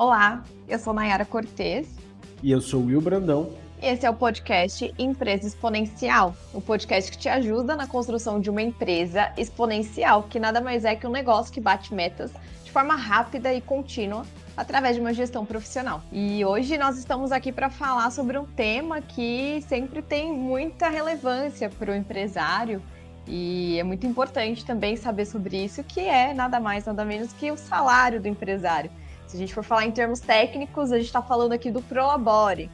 [0.00, 1.86] Olá, eu sou Nayara Cortez.
[2.42, 3.50] E eu sou Will Brandão.
[3.82, 8.62] Esse é o podcast Empresa Exponencial, o podcast que te ajuda na construção de uma
[8.62, 12.32] empresa exponencial, que nada mais é que um negócio que bate metas
[12.64, 14.24] de forma rápida e contínua
[14.56, 16.02] através de uma gestão profissional.
[16.10, 21.68] E hoje nós estamos aqui para falar sobre um tema que sempre tem muita relevância
[21.68, 22.82] para o empresário
[23.28, 27.50] e é muito importante também saber sobre isso, que é nada mais, nada menos que
[27.50, 28.90] o salário do empresário.
[29.30, 32.68] Se a gente for falar em termos técnicos, a gente está falando aqui do Prolabore.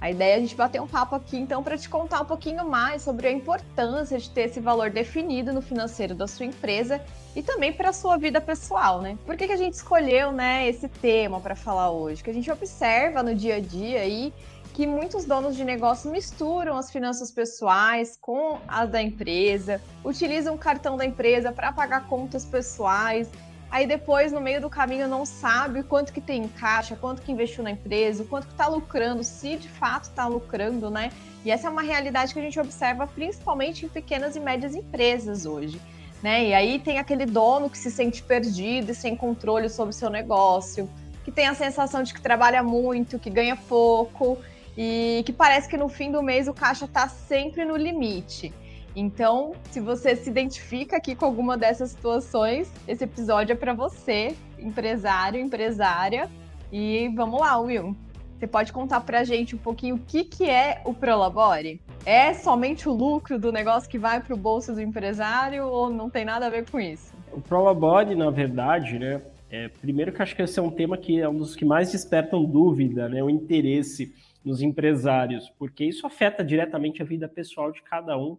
[0.00, 2.64] A ideia é a gente bater um papo aqui, então, para te contar um pouquinho
[2.66, 6.98] mais sobre a importância de ter esse valor definido no financeiro da sua empresa
[7.36, 9.18] e também para a sua vida pessoal, né?
[9.26, 12.24] Por que, que a gente escolheu, né, esse tema para falar hoje?
[12.24, 14.32] Que a gente observa no dia a dia aí
[14.72, 20.58] que muitos donos de negócio misturam as finanças pessoais com as da empresa, utilizam o
[20.58, 23.28] cartão da empresa para pagar contas pessoais
[23.70, 27.32] aí depois no meio do caminho não sabe quanto que tem em caixa, quanto que
[27.32, 31.10] investiu na empresa, quanto que está lucrando, se de fato está lucrando, né?
[31.44, 35.46] E essa é uma realidade que a gente observa principalmente em pequenas e médias empresas
[35.46, 35.80] hoje.
[36.22, 36.48] Né?
[36.48, 40.10] E aí tem aquele dono que se sente perdido e sem controle sobre o seu
[40.10, 40.90] negócio,
[41.24, 44.36] que tem a sensação de que trabalha muito, que ganha pouco
[44.76, 48.52] e que parece que no fim do mês o caixa está sempre no limite.
[49.00, 54.34] Então, se você se identifica aqui com alguma dessas situações, esse episódio é para você,
[54.58, 56.28] empresário, empresária.
[56.72, 57.96] E vamos lá, Will.
[58.36, 61.80] Você pode contar para a gente um pouquinho o que, que é o Prolabore?
[62.04, 66.10] É somente o lucro do negócio que vai para o bolso do empresário ou não
[66.10, 67.14] tem nada a ver com isso?
[67.32, 71.20] O Prolabore, na verdade, né, é, primeiro que acho que esse é um tema que
[71.20, 74.12] é um dos que mais despertam dúvida, né, o interesse
[74.44, 78.36] nos empresários, porque isso afeta diretamente a vida pessoal de cada um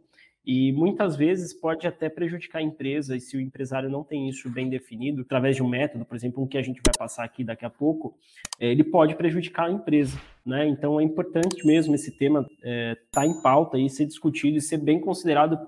[0.51, 4.49] e muitas vezes pode até prejudicar a empresa, e se o empresário não tem isso
[4.49, 7.43] bem definido, através de um método, por exemplo, um que a gente vai passar aqui
[7.43, 8.17] daqui a pouco,
[8.59, 10.19] é, ele pode prejudicar a empresa.
[10.43, 10.67] Né?
[10.67, 14.61] Então é importante mesmo esse tema estar é, tá em pauta e ser discutido e
[14.61, 15.59] ser bem considerado,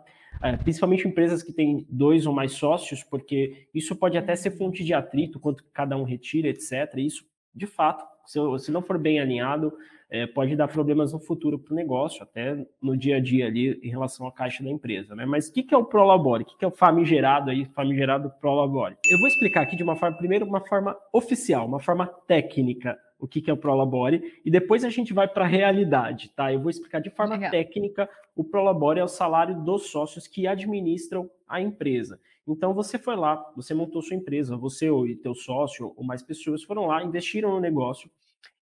[0.42, 4.84] é, principalmente empresas que têm dois ou mais sócios, porque isso pode até ser fonte
[4.84, 6.92] de atrito, quanto cada um retira, etc.
[6.96, 7.24] E isso,
[7.54, 9.74] de fato, se, se não for bem alinhado,
[10.12, 13.80] é, pode dar problemas no futuro para o negócio, até no dia a dia ali
[13.82, 15.16] em relação à caixa da empresa.
[15.16, 15.26] Né?
[15.26, 16.44] Mas o que, que é o Prolabore?
[16.44, 18.98] O que, que é o famigerado aí, famigerado Prolabore?
[19.10, 23.26] Eu vou explicar aqui de uma forma, primeiro, uma forma oficial, uma forma técnica, o
[23.26, 26.52] que, que é o Prolabore, e depois a gente vai para a realidade, tá?
[26.52, 27.52] Eu vou explicar de forma Legal.
[27.52, 32.20] técnica, o Prolabore é o salário dos sócios que administram a empresa.
[32.48, 36.64] Então você foi lá, você montou sua empresa, você ou teu sócio ou mais pessoas
[36.64, 38.10] foram lá, investiram no negócio,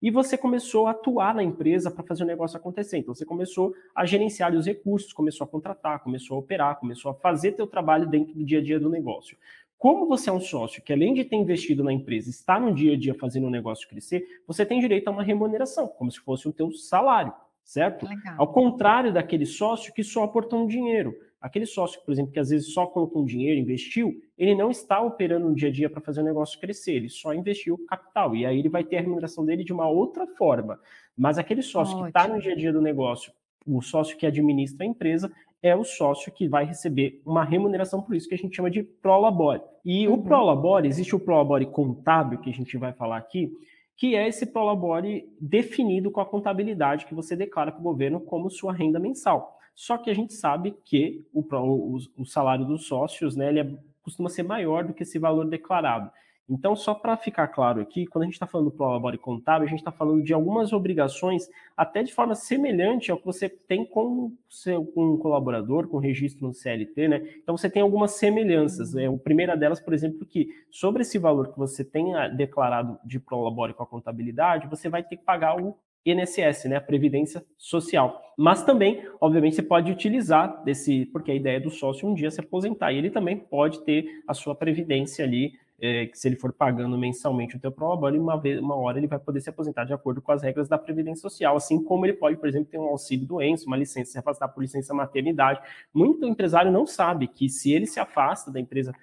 [0.01, 2.97] e você começou a atuar na empresa para fazer o negócio acontecer.
[2.97, 7.13] Então você começou a gerenciar os recursos, começou a contratar, começou a operar, começou a
[7.13, 9.37] fazer teu trabalho dentro do dia a dia do negócio.
[9.77, 12.93] Como você é um sócio que, além de ter investido na empresa, está no dia
[12.93, 16.49] a dia fazendo o negócio crescer, você tem direito a uma remuneração, como se fosse
[16.49, 18.05] o teu salário, certo?
[18.05, 18.35] Legal.
[18.37, 21.15] Ao contrário daquele sócio que só aportou um dinheiro.
[21.41, 24.99] Aquele sócio, por exemplo, que às vezes só colocou um dinheiro, investiu, ele não está
[25.01, 28.35] operando no dia a dia para fazer o negócio crescer, ele só investiu capital.
[28.35, 30.79] E aí ele vai ter a remuneração dele de uma outra forma.
[31.17, 32.11] Mas aquele sócio Ótimo.
[32.11, 33.31] que está no dia a dia do negócio,
[33.65, 38.15] o sócio que administra a empresa, é o sócio que vai receber uma remuneração por
[38.15, 39.61] isso que a gente chama de prolabore.
[39.83, 40.15] E uhum.
[40.15, 43.51] o prolabore, existe o prolabore contábil que a gente vai falar aqui,
[43.97, 48.49] que é esse prolabore definido com a contabilidade que você declara para o governo como
[48.49, 49.58] sua renda mensal.
[49.79, 53.77] Só que a gente sabe que o, o, o salário dos sócios, né, ele é,
[54.01, 56.11] costuma ser maior do que esse valor declarado.
[56.49, 59.69] Então, só para ficar claro aqui, quando a gente está falando do prolabore contábil, a
[59.69, 61.47] gente está falando de algumas obrigações,
[61.77, 66.45] até de forma semelhante ao que você tem com, seu, com um colaborador, com registro
[66.45, 67.29] no CLT, né?
[67.41, 68.93] Então, você tem algumas semelhanças.
[68.93, 69.07] Né?
[69.07, 73.73] A primeira delas, por exemplo, que sobre esse valor que você tem declarado de prolabore
[73.73, 78.21] com a contabilidade, você vai ter que pagar o INSS, né, a Previdência Social.
[78.37, 82.31] Mas também, obviamente, você pode utilizar desse, porque a ideia é do sócio um dia
[82.31, 86.35] se aposentar, e ele também pode ter a sua previdência ali, é, que se ele
[86.35, 89.85] for pagando mensalmente o teu prolabore, uma vez, uma hora ele vai poder se aposentar
[89.85, 92.77] de acordo com as regras da Previdência Social, assim como ele pode, por exemplo, ter
[92.77, 95.61] um auxílio doença, uma licença, se afastar por licença maternidade.
[95.93, 98.93] Muito empresário não sabe que se ele se afasta da empresa,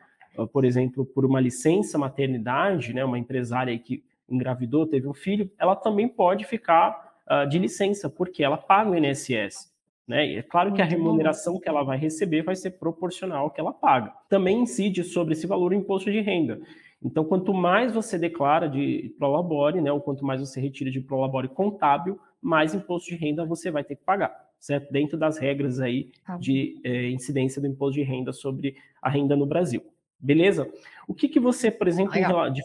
[0.52, 5.76] por exemplo, por uma licença maternidade, né, uma empresária que engravidou, teve um filho, ela
[5.76, 9.74] também pode ficar uh, de licença, porque ela paga o INSS.
[10.06, 10.26] Né?
[10.26, 13.60] E é claro que a remuneração que ela vai receber vai ser proporcional ao que
[13.60, 14.12] ela paga.
[14.28, 16.60] Também incide sobre esse valor o imposto de renda.
[17.02, 21.48] Então, quanto mais você declara de prolabore, né, ou quanto mais você retira de prolabore
[21.48, 24.90] contábil, mais imposto de renda você vai ter que pagar, certo?
[24.92, 29.36] Dentro das regras aí tá de é, incidência do imposto de renda sobre a renda
[29.36, 29.82] no Brasil.
[30.18, 30.70] Beleza?
[31.06, 32.12] O que, que você, por exemplo,
[32.50, 32.62] de,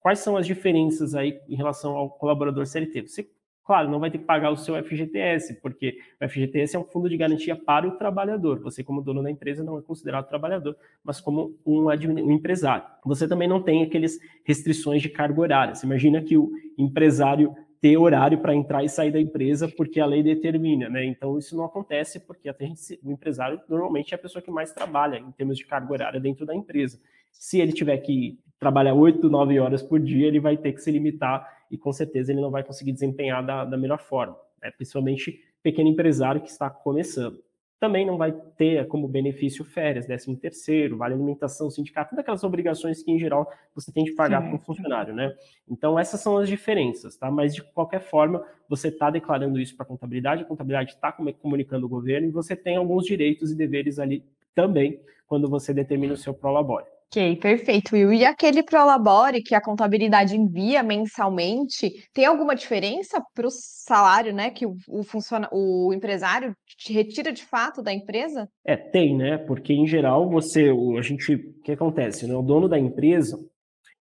[0.00, 3.02] quais são as diferenças aí em relação ao colaborador CLT?
[3.02, 3.30] Você,
[3.64, 7.08] claro, não vai ter que pagar o seu FGTS, porque o FGTS é um fundo
[7.08, 8.60] de garantia para o trabalhador.
[8.60, 12.84] Você, como dono da empresa, não é considerado trabalhador, mas como um, um empresário.
[13.04, 15.74] Você também não tem aqueles restrições de carga horária.
[15.74, 20.06] Você imagina que o empresário ter horário para entrar e sair da empresa porque a
[20.06, 21.04] lei determina, né?
[21.04, 24.70] Então isso não acontece porque a gente, o empresário normalmente é a pessoa que mais
[24.70, 27.00] trabalha em termos de carga horária dentro da empresa.
[27.32, 30.92] Se ele tiver que trabalhar 8, 9 horas por dia, ele vai ter que se
[30.92, 34.70] limitar e com certeza ele não vai conseguir desempenhar da, da melhor forma, né?
[34.70, 37.42] principalmente pequeno empresário que está começando
[37.80, 43.02] também não vai ter como benefício férias, 13 terceiro, vale alimentação, sindicato, todas aquelas obrigações
[43.02, 45.34] que, em geral, você tem de pagar para um funcionário, né?
[45.66, 47.30] Então, essas são as diferenças, tá?
[47.30, 51.86] Mas, de qualquer forma, você está declarando isso para a contabilidade, a contabilidade está comunicando
[51.86, 54.22] o governo e você tem alguns direitos e deveres ali
[54.54, 56.84] também quando você determina o seu prolabore.
[57.12, 58.12] Ok, perfeito, Will.
[58.12, 64.50] E aquele Prolabore que a contabilidade envia mensalmente, tem alguma diferença para o salário, né,
[64.50, 66.54] que o, o, funciona, o empresário
[66.88, 68.48] retira de fato da empresa?
[68.64, 69.38] É, tem, né?
[69.38, 72.34] Porque em geral você, a gente, o que acontece, né?
[72.36, 73.36] O dono da empresa,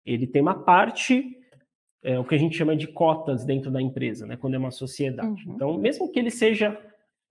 [0.05, 1.23] ele tem uma parte,
[2.03, 4.35] é, o que a gente chama de cotas dentro da empresa, né?
[4.35, 5.47] Quando é uma sociedade.
[5.47, 5.55] Uhum.
[5.55, 6.77] Então, mesmo que ele seja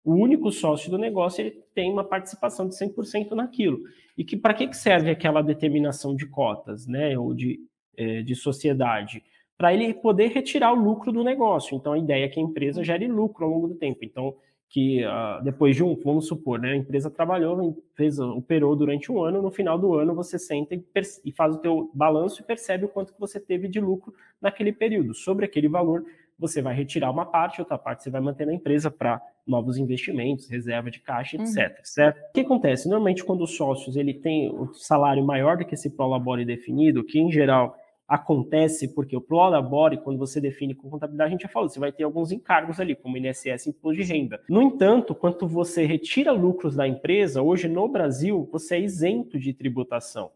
[0.03, 3.81] o único sócio do negócio, ele tem uma participação de 100% naquilo.
[4.17, 7.61] E que para que serve aquela determinação de cotas, né, ou de,
[7.97, 9.23] é, de sociedade?
[9.59, 11.77] Para ele poder retirar o lucro do negócio.
[11.77, 14.05] Então, a ideia é que a empresa gere lucro ao longo do tempo.
[14.05, 14.35] Então,
[14.69, 19.23] que uh, depois de um, vamos supor, né, a empresa trabalhou, fez, operou durante um
[19.23, 20.85] ano, no final do ano você senta e,
[21.25, 24.73] e faz o teu balanço e percebe o quanto que você teve de lucro naquele
[24.73, 25.15] período.
[25.15, 26.05] Sobre aquele valor,
[26.39, 30.49] você vai retirar uma parte, outra parte você vai manter na empresa para novos investimentos,
[30.49, 31.57] reserva de caixa, etc.
[31.57, 31.85] Uhum.
[31.85, 32.19] Certo?
[32.19, 32.89] O que acontece?
[32.89, 37.19] Normalmente, quando os sócios ele tem o salário maior do que esse prolabore definido, que
[37.19, 37.77] em geral
[38.09, 41.91] acontece porque o prolabore, quando você define com contabilidade, a gente já falou, você vai
[41.91, 44.41] ter alguns encargos ali, como INSS e imposto de renda.
[44.49, 49.53] No entanto, quando você retira lucros da empresa, hoje no Brasil, você é isento de
[49.53, 50.31] tributação.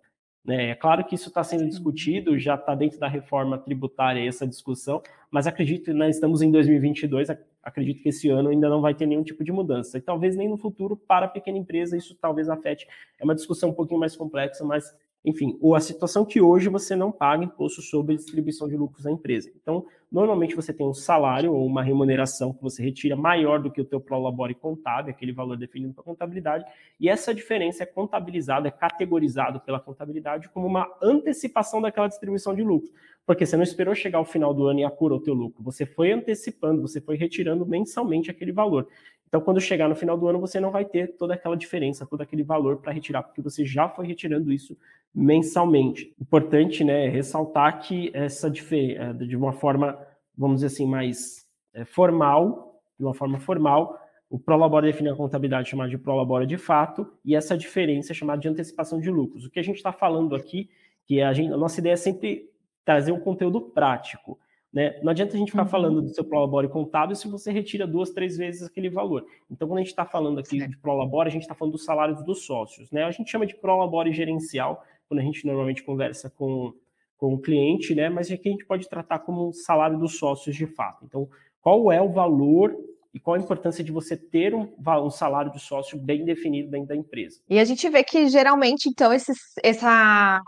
[0.45, 0.71] Né?
[0.71, 5.03] É claro que isso está sendo discutido, já está dentro da reforma tributária essa discussão,
[5.31, 7.29] mas acredito que nós estamos em 2022,
[7.63, 9.99] acredito que esse ano ainda não vai ter nenhum tipo de mudança.
[9.99, 12.87] E talvez nem no futuro, para a pequena empresa, isso talvez afete.
[13.19, 14.95] É uma discussão um pouquinho mais complexa, mas,
[15.25, 19.51] enfim, a situação que hoje você não paga imposto sobre distribuição de lucros da empresa.
[19.61, 23.81] Então, Normalmente você tem um salário ou uma remuneração que você retira maior do que
[23.81, 26.65] o teu prolabore contábil, aquele valor definido pela contabilidade,
[26.99, 32.63] e essa diferença é contabilizada, é categorizado pela contabilidade como uma antecipação daquela distribuição de
[32.65, 32.91] lucro.
[33.25, 35.87] Porque você não esperou chegar ao final do ano e apurou o teu lucro, você
[35.87, 38.89] foi antecipando, você foi retirando mensalmente aquele valor.
[39.31, 42.21] Então, quando chegar no final do ano, você não vai ter toda aquela diferença, todo
[42.21, 44.77] aquele valor para retirar, porque você já foi retirando isso
[45.15, 46.13] mensalmente.
[46.21, 49.97] Importante, né, ressaltar que essa diferença, de uma forma,
[50.37, 53.97] vamos dizer assim, mais é, formal, de uma forma formal,
[54.29, 58.41] o Prolabora define a contabilidade chamada de Prolabora de fato, e essa diferença é chamada
[58.41, 59.45] de antecipação de lucros.
[59.45, 60.69] O que a gente está falando aqui,
[61.07, 62.51] que a, gente, a nossa ideia é sempre
[62.85, 64.41] trazer um conteúdo prático.
[64.73, 65.01] Né?
[65.03, 65.69] Não adianta a gente ficar uhum.
[65.69, 69.27] falando do seu Prolabore contábil se você retira duas, três vezes aquele valor.
[69.51, 72.23] Então, quando a gente está falando aqui de Prolabore, a gente está falando dos salários
[72.23, 72.91] dos sócios.
[72.91, 73.03] Né?
[73.03, 76.73] A gente chama de Prolabore gerencial, quando a gente normalmente conversa com,
[77.17, 78.09] com o cliente, né?
[78.09, 81.05] mas aqui a gente pode tratar como um salário dos sócios de fato.
[81.05, 81.29] Então,
[81.61, 82.77] qual é o valor
[83.13, 86.87] e qual a importância de você ter um, um, salário de sócio bem definido dentro
[86.87, 87.41] da empresa.
[87.49, 89.33] E a gente vê que geralmente, então, esse,
[89.65, 90.41] essa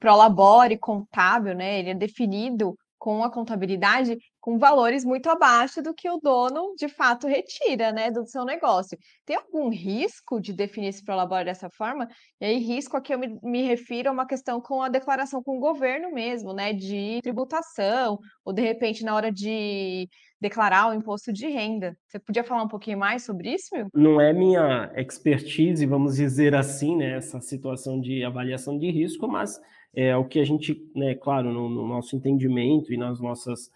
[0.00, 6.08] prolabore contábil, né, ele é definido com a contabilidade com valores muito abaixo do que
[6.08, 8.96] o dono de fato retira, né, do seu negócio.
[9.26, 12.08] Tem algum risco de definir esse prolabore dessa forma?
[12.40, 15.58] E aí, risco aqui eu me, me refiro a uma questão com a declaração com
[15.58, 20.08] o governo mesmo, né, de tributação, ou de repente na hora de
[20.40, 21.96] declarar o imposto de renda.
[22.06, 23.88] Você podia falar um pouquinho mais sobre isso, meu?
[23.92, 29.60] Não é minha expertise, vamos dizer assim, né, essa situação de avaliação de risco, mas
[29.94, 33.70] é o que a gente, né, claro, no, no nosso entendimento e nas nossas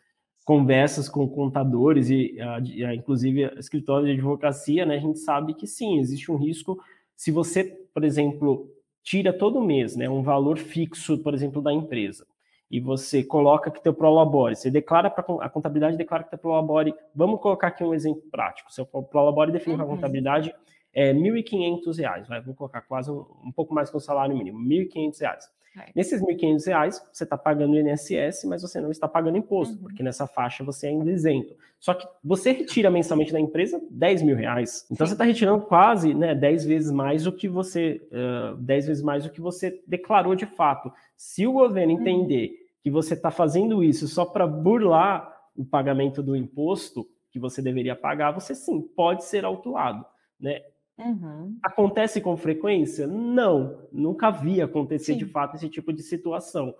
[0.44, 5.98] conversas com contadores e, a, inclusive, escritórios de advocacia, né, a gente sabe que sim,
[5.98, 6.78] existe um risco
[7.16, 7.64] se você,
[7.94, 8.68] por exemplo,
[9.02, 12.26] tira todo mês, né, um valor fixo, por exemplo, da empresa,
[12.70, 16.94] e você coloca que teu prolabore, você declara para a contabilidade declara que teu prolabore,
[17.14, 19.94] vamos colocar aqui um exemplo prático, seu prolabore define para a uhum.
[19.94, 20.52] contabilidade
[20.94, 24.58] é R$ 1.500, vai, vou colocar quase um, um pouco mais que o salário mínimo,
[24.58, 25.38] R$ 1.500.
[25.78, 25.90] É.
[25.94, 29.82] Nesses R$ 1.500, você está pagando INSS, mas você não está pagando imposto, uhum.
[29.82, 31.54] porque nessa faixa você é ainda isento.
[31.80, 34.84] Só que você retira mensalmente da empresa 10 mil reais.
[34.90, 35.10] Então Sim.
[35.10, 39.24] você está retirando quase né, 10 vezes mais do que você uh, 10 vezes mais
[39.24, 40.92] do que você declarou de fato.
[41.16, 42.00] Se o governo uhum.
[42.00, 42.52] entender
[42.82, 47.96] que você está fazendo isso só para burlar o pagamento do imposto que você deveria
[47.96, 50.04] pagar, você sim pode ser autuado,
[50.38, 50.60] né?
[51.04, 51.56] Uhum.
[51.62, 53.06] Acontece com frequência?
[53.06, 55.18] Não, nunca vi acontecer sim.
[55.18, 56.74] de fato esse tipo de situação.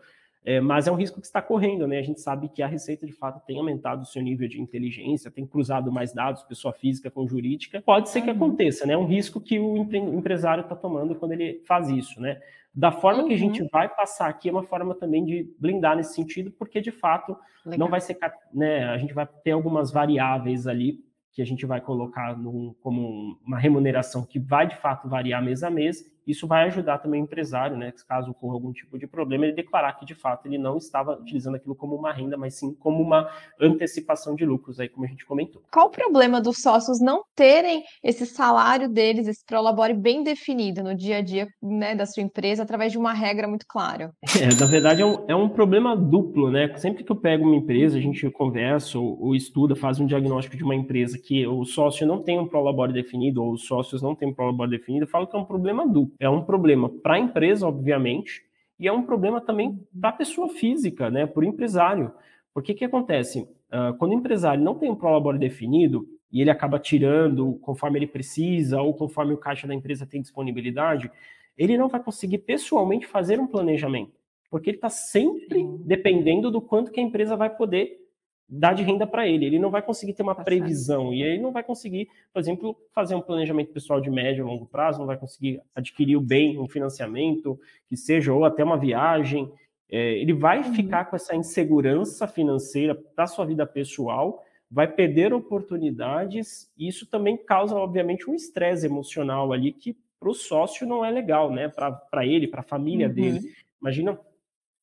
[0.45, 1.99] É, mas é um risco que está correndo, né?
[1.99, 5.31] A gente sabe que a Receita, de fato, tem aumentado o seu nível de inteligência,
[5.31, 7.81] tem cruzado mais dados, pessoa física com jurídica.
[7.81, 8.37] Pode ser que uhum.
[8.37, 8.95] aconteça, né?
[8.95, 12.41] É um risco que o empre empresário está tomando quando ele faz isso, né?
[12.75, 13.29] Da forma uhum.
[13.29, 13.69] que a gente uhum.
[13.71, 17.79] vai passar aqui é uma forma também de blindar nesse sentido, porque de fato Legal.
[17.79, 18.19] não vai ser,
[18.53, 18.85] né?
[18.89, 20.99] A gente vai ter algumas variáveis ali
[21.33, 25.63] que a gente vai colocar num, como uma remuneração que vai de fato variar mês
[25.63, 29.45] a mês isso vai ajudar também o empresário, né, caso ocorra algum tipo de problema,
[29.45, 32.75] ele declarar que de fato ele não estava utilizando aquilo como uma renda, mas sim
[32.75, 35.63] como uma antecipação de lucros, aí como a gente comentou.
[35.73, 40.95] Qual o problema dos sócios não terem esse salário deles, esse prolabore bem definido no
[40.95, 44.13] dia a dia né, da sua empresa, através de uma regra muito clara?
[44.41, 46.75] É, na verdade é um, é um problema duplo, né?
[46.77, 50.57] Sempre que eu pego uma empresa, a gente conversa ou, ou estuda, faz um diagnóstico
[50.57, 54.15] de uma empresa que o sócio não tem um prolabore definido ou os sócios não
[54.15, 56.12] têm um prolabore definido, eu falo que é um problema duplo.
[56.19, 58.43] É um problema para a empresa, obviamente,
[58.79, 62.13] e é um problema também para a pessoa física, né, para o empresário.
[62.53, 63.41] Porque que acontece?
[63.41, 68.07] Uh, quando o empresário não tem um prolabore definido e ele acaba tirando conforme ele
[68.07, 71.11] precisa ou conforme o caixa da empresa tem disponibilidade,
[71.57, 74.13] ele não vai conseguir pessoalmente fazer um planejamento,
[74.51, 78.02] porque ele está sempre dependendo do quanto que a empresa vai poder
[78.49, 79.47] dar de renda para ele.
[79.47, 82.77] Ele não vai conseguir ter uma tá previsão e aí não vai conseguir, por exemplo,
[82.93, 86.59] fazer um planejamento pessoal de médio e longo prazo, não vai conseguir adquirir o bem,
[86.59, 87.59] um financiamento,
[87.89, 89.51] que seja, ou até uma viagem.
[89.91, 90.75] É, ele vai uhum.
[90.75, 97.37] ficar com essa insegurança financeira para sua vida pessoal, vai perder oportunidades, e isso também
[97.37, 101.69] causa, obviamente, um estresse emocional ali que para o sócio não é legal, né?
[101.69, 103.13] Para ele, para a família uhum.
[103.13, 103.41] dele.
[103.81, 104.19] Imagina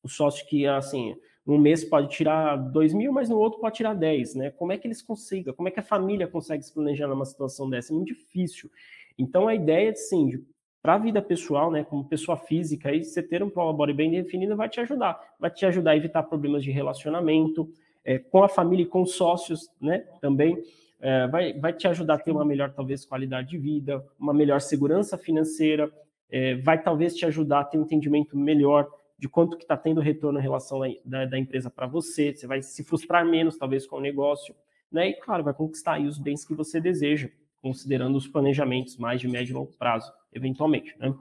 [0.02, 1.16] o sócio que, assim,
[1.52, 4.50] um mês pode tirar 2 mil, mas no outro pode tirar 10, né?
[4.50, 5.54] Como é que eles consigam?
[5.54, 7.92] Como é que a família consegue se planejar numa situação dessa?
[7.92, 8.70] É muito difícil.
[9.18, 10.44] Então, a ideia, sim,
[10.82, 14.56] para a vida pessoal, né, como pessoa física, aí você ter um prolabore bem definido
[14.56, 15.20] vai te ajudar.
[15.38, 17.70] Vai te ajudar a evitar problemas de relacionamento
[18.04, 20.56] é, com a família e com sócios, né, também.
[21.00, 24.60] É, vai, vai te ajudar a ter uma melhor, talvez, qualidade de vida, uma melhor
[24.60, 25.90] segurança financeira,
[26.30, 28.88] é, vai talvez te ajudar a ter um entendimento melhor
[29.20, 32.62] de quanto que está tendo retorno em relação da, da empresa para você, você vai
[32.62, 34.54] se frustrar menos, talvez, com o negócio,
[34.90, 35.10] né?
[35.10, 37.28] E, claro, vai conquistar aí os bens que você deseja,
[37.60, 41.14] considerando os planejamentos mais de médio e longo prazo, eventualmente, né?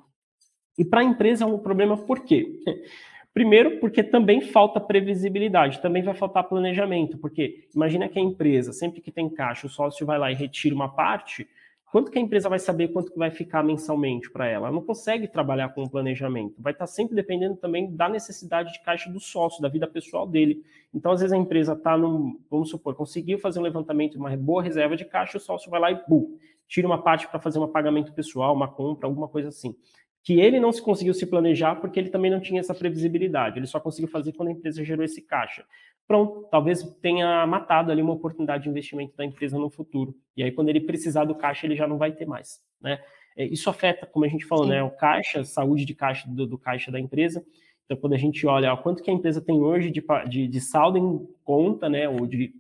[0.77, 2.47] E para a empresa é um problema por quê?
[3.33, 9.01] Primeiro, porque também falta previsibilidade, também vai faltar planejamento, porque imagina que a empresa, sempre
[9.01, 11.45] que tem caixa, o sócio vai lá e retira uma parte,
[11.91, 14.67] Quanto que a empresa vai saber quanto que vai ficar mensalmente para ela?
[14.67, 16.53] Ela não consegue trabalhar com o planejamento.
[16.61, 20.27] Vai estar tá sempre dependendo também da necessidade de caixa do sócio, da vida pessoal
[20.27, 20.63] dele.
[20.93, 24.35] Então, às vezes, a empresa está num, vamos supor, conseguiu fazer um levantamento de uma
[24.37, 27.57] boa reserva de caixa, o sócio vai lá e bum, tira uma parte para fazer
[27.57, 29.75] um pagamento pessoal, uma compra, alguma coisa assim.
[30.21, 33.57] Que ele não se conseguiu se planejar porque ele também não tinha essa previsibilidade.
[33.57, 35.65] Ele só conseguiu fazer quando a empresa gerou esse caixa
[36.09, 40.15] pronto, talvez tenha matado ali uma oportunidade de investimento da empresa no futuro.
[40.35, 42.99] E aí, quando ele precisar do caixa, ele já não vai ter mais, né?
[43.37, 44.71] É, isso afeta, como a gente falou, Sim.
[44.71, 44.83] né?
[44.83, 47.45] O caixa, saúde de caixa do, do, caixa da empresa.
[47.85, 50.59] Então, quando a gente olha ó, quanto que a empresa tem hoje de, de, de
[50.59, 52.09] saldo em conta, né?
[52.09, 52.55] Ou de,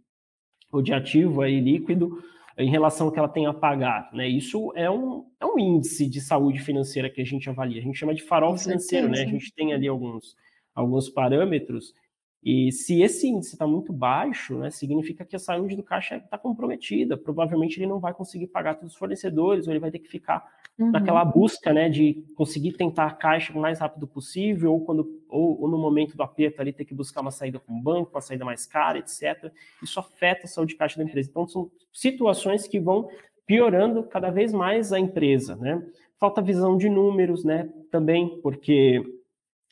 [0.71, 2.23] ou de ativo aí líquido,
[2.55, 4.27] em relação ao que ela tem a pagar, né?
[4.27, 7.81] Isso é um, é um índice de saúde financeira que a gente avalia.
[7.81, 9.23] A gente chama de farol financeiro, né?
[9.23, 10.35] A gente tem ali alguns,
[10.75, 11.95] alguns parâmetros
[12.41, 16.37] e se esse índice está muito baixo, né, significa que a saúde do caixa está
[16.37, 17.17] comprometida.
[17.17, 20.47] Provavelmente ele não vai conseguir pagar todos os fornecedores, ou ele vai ter que ficar
[20.77, 20.89] uhum.
[20.89, 25.61] naquela busca né, de conseguir tentar a caixa o mais rápido possível, ou, quando, ou,
[25.61, 28.21] ou, no momento do aperto ali ter que buscar uma saída com o banco, uma
[28.21, 29.51] saída mais cara, etc.
[29.83, 31.29] Isso afeta a saúde de caixa da empresa.
[31.29, 33.09] Então, são situações que vão
[33.45, 35.57] piorando cada vez mais a empresa.
[35.57, 35.85] Né?
[36.17, 39.18] Falta visão de números né, também, porque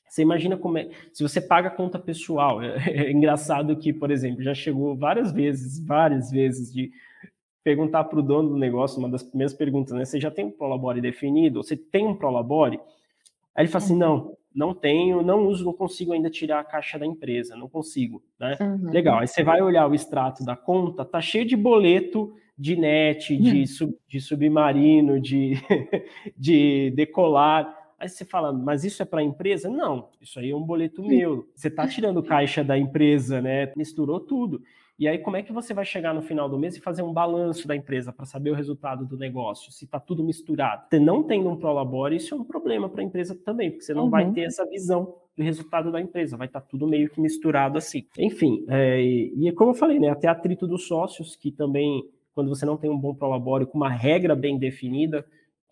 [0.08, 0.90] você imagina como é.
[1.14, 5.32] Se você paga a conta pessoal, é, é, engraçado que, por exemplo, já chegou várias
[5.32, 6.92] vezes, várias vezes, de
[7.64, 10.06] perguntar para o dono do negócio, uma das primeiras perguntas, né?
[10.06, 11.62] Você já tem um Prolabore definido?
[11.62, 12.80] Você tem um Prolabore?
[13.56, 16.98] Aí ele fala assim: não, não tenho, não uso, não consigo ainda tirar a caixa
[16.98, 18.58] da empresa, não consigo, né?
[18.60, 18.92] Uhum.
[18.92, 19.20] Legal.
[19.20, 23.60] Aí você vai olhar o extrato da conta, tá cheio de boleto de net, de,
[23.60, 23.66] uhum.
[23.68, 25.54] sub, de submarino, de,
[26.36, 27.72] de decolar.
[28.00, 29.70] Aí você fala, mas isso é para a empresa?
[29.70, 31.50] Não, isso aí é um boleto meu.
[31.56, 33.72] Você está tirando caixa da empresa, né?
[33.76, 34.62] Misturou tudo.
[35.00, 37.14] E aí, como é que você vai chegar no final do mês e fazer um
[37.14, 40.88] balanço da empresa para saber o resultado do negócio, se está tudo misturado?
[40.90, 43.94] Você não tendo um Prolabore, isso é um problema para a empresa também, porque você
[43.94, 44.10] não uhum.
[44.10, 47.78] vai ter essa visão do resultado da empresa, vai estar tá tudo meio que misturado
[47.78, 48.08] assim.
[48.18, 52.66] Enfim, é, e como eu falei, né, até atrito dos sócios, que também, quando você
[52.66, 55.24] não tem um bom prolabório com uma regra bem definida,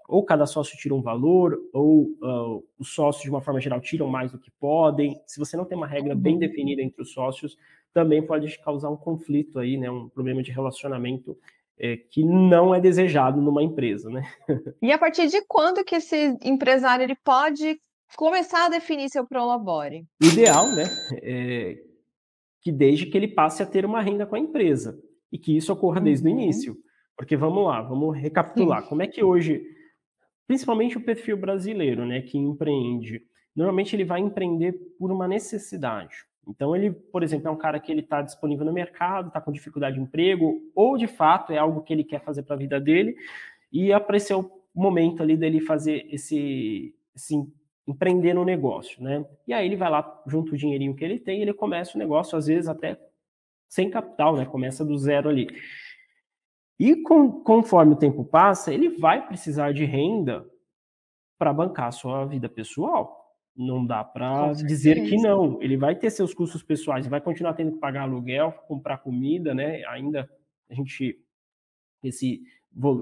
[0.08, 4.08] ou cada sócio tira um valor, ou uh, os sócios, de uma forma geral, tiram
[4.08, 5.20] mais do que podem.
[5.26, 6.40] Se você não tem uma regra bem uhum.
[6.40, 7.58] definida entre os sócios,
[7.94, 9.90] também pode causar um conflito aí, né?
[9.90, 11.38] Um problema de relacionamento
[11.80, 14.24] é, que não é desejado numa empresa, né?
[14.82, 17.80] E a partir de quando que esse empresário ele pode
[18.16, 20.06] começar a definir seu prolabore?
[20.22, 20.86] Ideal, né?
[21.22, 21.78] É
[22.66, 25.00] que desde que ele passe a ter uma renda com a empresa
[25.32, 26.36] e que isso ocorra desde uhum.
[26.36, 26.76] o início.
[27.16, 28.90] Porque vamos lá, vamos recapitular.
[28.90, 29.64] Como é que hoje
[30.48, 33.24] principalmente o perfil brasileiro, né, que empreende.
[33.56, 36.26] Normalmente ele vai empreender por uma necessidade.
[36.48, 39.52] Então ele, por exemplo, é um cara que ele está disponível no mercado, está com
[39.52, 42.80] dificuldade de emprego, ou de fato é algo que ele quer fazer para a vida
[42.80, 43.16] dele,
[43.72, 47.36] e apareceu o momento ali dele fazer esse, esse
[47.88, 49.26] empreender no negócio, né?
[49.48, 52.38] E aí ele vai lá junto o dinheirinho que ele tem, ele começa o negócio
[52.38, 53.00] às vezes até
[53.68, 54.46] sem capital, né?
[54.46, 55.48] Começa do zero ali.
[56.80, 60.46] E com, conforme o tempo passa, ele vai precisar de renda
[61.38, 63.24] para bancar a sua vida pessoal.
[63.56, 65.62] Não dá para dizer que não.
[65.62, 69.86] Ele vai ter seus custos pessoais, vai continuar tendo que pagar aluguel, comprar comida, né?
[69.86, 70.30] Ainda
[70.70, 71.18] a gente
[72.04, 72.44] esse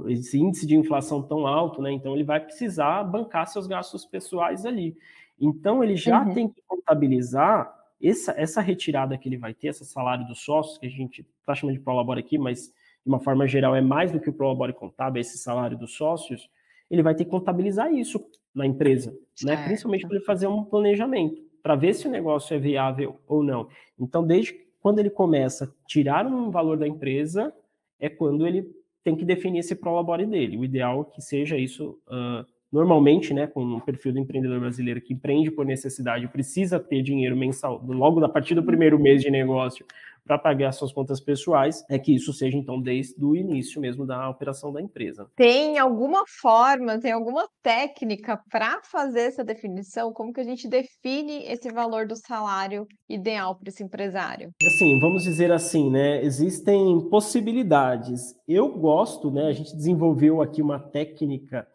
[0.08, 1.92] esse índice de inflação tão alto, né?
[1.92, 4.96] Então ele vai precisar bancar seus gastos pessoais ali.
[5.40, 6.34] Então ele já uhum.
[6.36, 10.86] tem que contabilizar essa, essa retirada que ele vai ter, esse salário dos sócios, que
[10.86, 12.72] a gente está chamando de prolabora aqui, mas
[13.06, 16.50] de uma forma geral, é mais do que o prolabore contábil, esse salário dos sócios,
[16.90, 19.64] ele vai ter que contabilizar isso na empresa, né?
[19.66, 23.68] principalmente para ele fazer um planejamento, para ver se o negócio é viável ou não.
[24.00, 27.54] Então, desde quando ele começa a tirar um valor da empresa,
[28.00, 28.70] é quando ele
[29.04, 30.58] tem que definir esse prolabore dele.
[30.58, 34.60] O ideal é que seja isso, uh, normalmente, né, com o um perfil do empreendedor
[34.60, 39.22] brasileiro que empreende por necessidade, precisa ter dinheiro mensal, logo a partir do primeiro mês
[39.22, 39.86] de negócio,
[40.26, 44.30] para pagar suas contas pessoais, é que isso seja então desde o início mesmo da
[44.30, 45.28] operação da empresa.
[45.36, 50.14] Tem alguma forma, tem alguma técnica para fazer essa definição?
[50.14, 54.52] Como que a gente define esse valor do salário ideal para esse empresário?
[54.66, 56.24] Assim, vamos dizer assim, né?
[56.24, 58.36] Existem possibilidades.
[58.48, 59.48] Eu gosto, né?
[59.48, 61.68] A gente desenvolveu aqui uma técnica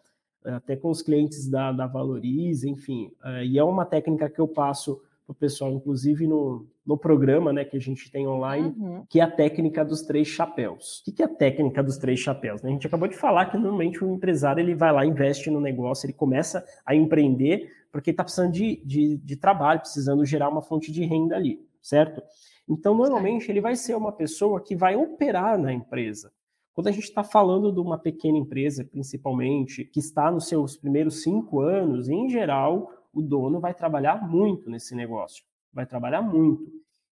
[0.44, 4.40] eh, até com os clientes da, da Valorize, enfim, uh, e é uma técnica que
[4.40, 8.74] eu passo para o pessoal, inclusive no, no programa né, que a gente tem online,
[8.78, 9.04] uhum.
[9.06, 11.02] que é a técnica dos três chapéus.
[11.06, 12.64] O que é a técnica dos três chapéus?
[12.64, 16.06] A gente acabou de falar que normalmente o empresário ele vai lá, investe no negócio,
[16.06, 20.90] ele começa a empreender porque está precisando de, de, de, trabalho, precisando gerar uma fonte
[20.90, 22.22] de renda ali, certo?
[22.66, 26.30] Então, normalmente, ele vai ser uma pessoa que vai operar na empresa.
[26.74, 31.22] Quando a gente está falando de uma pequena empresa, principalmente, que está nos seus primeiros
[31.22, 36.64] cinco anos, em geral, o dono vai trabalhar muito nesse negócio, vai trabalhar muito.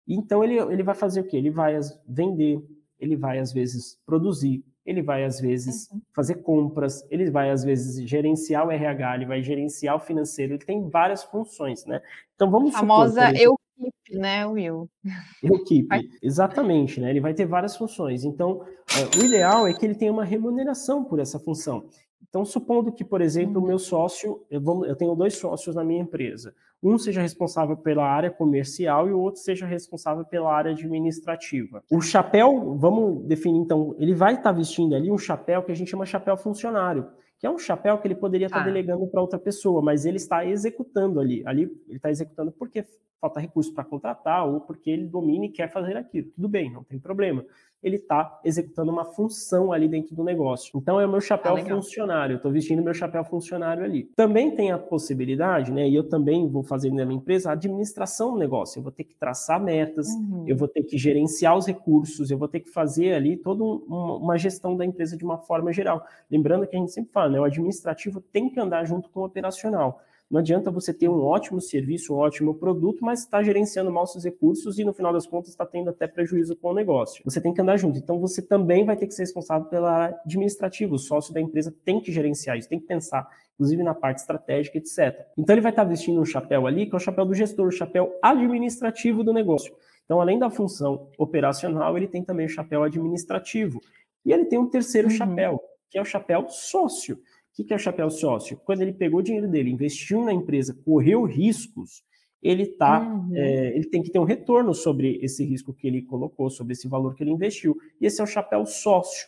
[0.07, 1.37] Então ele, ele vai fazer o quê?
[1.37, 2.61] Ele vai vender,
[2.99, 6.01] ele vai às vezes produzir, ele vai às vezes uhum.
[6.13, 10.65] fazer compras, ele vai às vezes gerenciar o RH, ele vai gerenciar o financeiro, ele
[10.65, 12.01] tem várias funções, né?
[12.35, 14.89] Então vamos a famosa supor, equipe, né, Will?
[15.43, 17.09] Equipe, exatamente, né?
[17.09, 18.23] Ele vai ter várias funções.
[18.23, 18.65] Então,
[18.97, 21.85] é, o ideal é que ele tenha uma remuneração por essa função.
[22.29, 23.67] Então, supondo que, por exemplo, o uhum.
[23.67, 26.53] meu sócio, eu, vou, eu, tenho dois sócios na minha empresa.
[26.81, 31.83] Um seja responsável pela área comercial e o outro seja responsável pela área administrativa.
[31.91, 35.89] O chapéu, vamos definir então, ele vai estar vestindo ali um chapéu que a gente
[35.89, 37.07] chama chapéu funcionário,
[37.39, 38.65] que é um chapéu que ele poderia estar ah.
[38.65, 41.41] delegando para outra pessoa, mas ele está executando ali.
[41.45, 42.85] Ali ele está executando porque
[43.21, 46.29] falta recurso para contratar ou porque ele domina e quer fazer aquilo.
[46.31, 47.45] Tudo bem, não tem problema
[47.83, 50.71] ele está executando uma função ali dentro do negócio.
[50.75, 54.05] Então é o meu chapéu ah, funcionário, estou vestindo meu chapéu funcionário ali.
[54.15, 58.33] Também tem a possibilidade, né, e eu também vou fazer na minha empresa, a administração
[58.33, 58.79] do negócio.
[58.79, 60.45] Eu vou ter que traçar metas, uhum.
[60.47, 63.81] eu vou ter que gerenciar os recursos, eu vou ter que fazer ali toda um,
[64.21, 66.05] uma gestão da empresa de uma forma geral.
[66.29, 69.25] Lembrando que a gente sempre fala, né, o administrativo tem que andar junto com o
[69.25, 70.01] operacional.
[70.33, 74.23] Não adianta você ter um ótimo serviço, um ótimo produto, mas está gerenciando mal seus
[74.23, 77.23] recursos e no final das contas está tendo até prejuízo com o negócio.
[77.23, 77.99] Você tem que andar junto.
[77.99, 80.95] Então você também vai ter que ser responsável pela área administrativa.
[80.95, 84.79] O sócio da empresa tem que gerenciar isso, tem que pensar, inclusive na parte estratégica,
[84.79, 85.23] etc.
[85.37, 87.71] Então ele vai estar vestindo um chapéu ali, que é o chapéu do gestor, o
[87.71, 89.71] chapéu administrativo do negócio.
[90.03, 93.79] Então, além da função operacional, ele tem também o chapéu administrativo.
[94.25, 95.15] E ele tem um terceiro uhum.
[95.15, 97.19] chapéu, que é o chapéu sócio.
[97.57, 98.59] O que é o chapéu sócio?
[98.65, 102.03] Quando ele pegou o dinheiro dele, investiu na empresa, correu riscos,
[102.41, 103.31] ele tá, uhum.
[103.35, 106.87] é, ele tem que ter um retorno sobre esse risco que ele colocou, sobre esse
[106.87, 107.77] valor que ele investiu.
[108.01, 109.27] E esse é o chapéu sócio.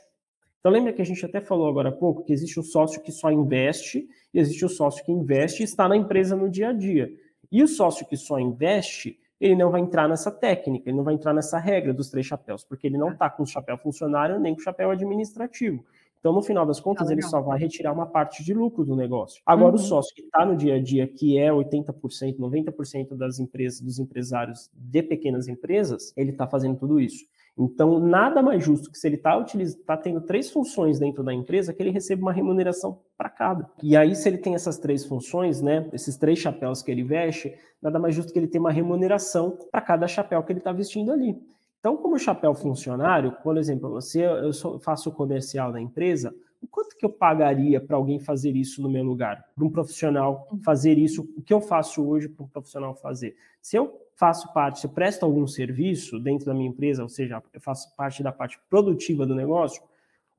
[0.60, 3.12] Então lembra que a gente até falou agora há pouco que existe o sócio que
[3.12, 6.74] só investe e existe o sócio que investe e está na empresa no dia a
[6.74, 7.10] dia.
[7.52, 11.14] E o sócio que só investe, ele não vai entrar nessa técnica, ele não vai
[11.14, 14.56] entrar nessa regra dos três chapéus, porque ele não está com o chapéu funcionário nem
[14.56, 15.86] com o chapéu administrativo.
[16.26, 18.96] Então, no final das contas, ah, ele só vai retirar uma parte de lucro do
[18.96, 19.44] negócio.
[19.46, 19.76] Agora, uhum.
[19.76, 24.00] o sócio que está no dia a dia, que é 80%, 90% das empresas, dos
[24.00, 27.24] empresários de pequenas empresas, ele está fazendo tudo isso.
[27.56, 29.40] Então, nada mais justo que se ele está
[29.86, 33.70] tá tendo três funções dentro da empresa, que ele receba uma remuneração para cada.
[33.84, 37.54] E aí, se ele tem essas três funções, né, esses três chapéus que ele veste,
[37.80, 41.12] nada mais justo que ele tenha uma remuneração para cada chapéu que ele está vestindo
[41.12, 41.40] ali.
[41.86, 46.98] Então, como chapéu funcionário, por exemplo, se eu faço o comercial da empresa, o quanto
[46.98, 49.46] que eu pagaria para alguém fazer isso no meu lugar?
[49.54, 53.38] Para um profissional fazer isso, o que eu faço hoje para um profissional fazer?
[53.62, 57.40] Se eu faço parte, se eu presto algum serviço dentro da minha empresa, ou seja,
[57.54, 59.84] eu faço parte da parte produtiva do negócio,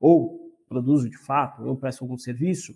[0.01, 2.75] ou produzo de fato, eu presto algum serviço,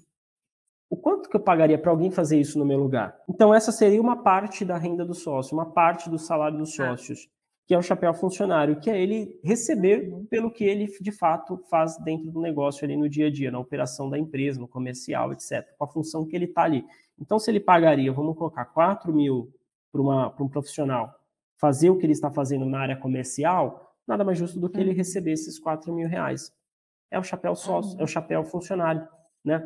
[0.90, 3.20] o quanto que eu pagaria para alguém fazer isso no meu lugar?
[3.28, 6.88] Então, essa seria uma parte da renda do sócio, uma parte do salário dos tá.
[6.88, 7.30] sócios,
[7.72, 10.26] que é o chapéu funcionário, que é ele receber uhum.
[10.26, 13.60] pelo que ele de fato faz dentro do negócio ali no dia a dia, na
[13.60, 16.86] operação da empresa, no comercial, etc., com a função que ele está ali.
[17.18, 19.54] Então, se ele pagaria, vamos colocar 4 mil
[19.90, 21.18] para um profissional
[21.56, 24.90] fazer o que ele está fazendo na área comercial, nada mais justo do que ele
[24.90, 24.98] uhum.
[24.98, 26.54] receber esses 4 mil reais.
[27.10, 29.08] É o chapéu sócio, é o chapéu funcionário,
[29.46, 29.66] né?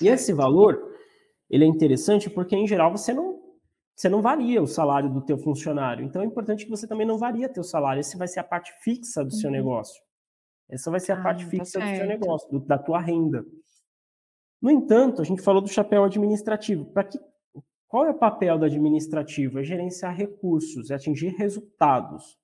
[0.00, 0.94] E esse valor,
[1.50, 3.27] ele é interessante porque, em geral, você não,
[3.98, 6.04] você não varia o salário do teu funcionário.
[6.04, 7.98] Então, é importante que você também não varia teu salário.
[7.98, 9.56] Esse vai ser a parte fixa do seu uhum.
[9.56, 10.00] negócio.
[10.70, 13.00] Essa vai ser a ah, parte tá fixa tá do seu negócio, do, da tua
[13.00, 13.44] renda.
[14.62, 16.84] No entanto, a gente falou do chapéu administrativo.
[16.84, 17.18] Para que
[17.88, 19.58] qual é o papel do administrativo?
[19.58, 22.38] É gerenciar recursos, é atingir resultados,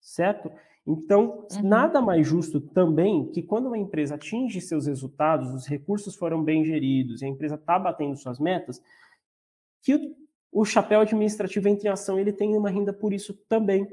[0.00, 0.48] certo?
[0.86, 1.68] Então, uhum.
[1.68, 6.64] nada mais justo também que quando uma empresa atinge seus resultados, os recursos foram bem
[6.64, 8.80] geridos e a empresa está batendo suas metas,
[9.82, 10.20] que
[10.52, 13.86] o, chapéu administrativo entre ação ele tem uma renda por isso também.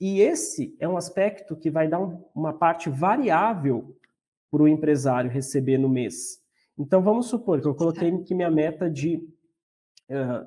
[0.00, 3.96] E esse é um aspecto que vai dar um, uma parte variável
[4.50, 6.42] para o empresário receber no mês.
[6.78, 9.22] Então, vamos supor que eu coloquei que minha meta de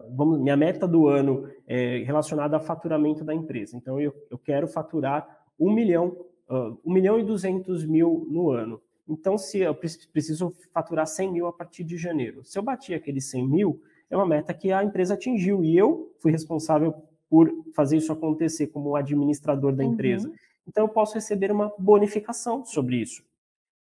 [0.10, 3.78] vamos, minha meta do ano é relacionada ao faturamento da empresa.
[3.78, 6.18] Então, eu, eu quero faturar 1 milhão,
[6.50, 8.82] uh, 1 milhão e 200 mil no ano.
[9.08, 12.44] Então, se eu preciso faturar 100 mil a partir de janeiro.
[12.44, 13.82] Se eu bati aqueles 100 mil,
[14.14, 16.94] é uma meta que a empresa atingiu e eu fui responsável
[17.30, 20.28] por fazer isso acontecer como administrador da empresa.
[20.28, 20.36] Uhum.
[20.68, 23.24] Então, eu posso receber uma bonificação sobre isso.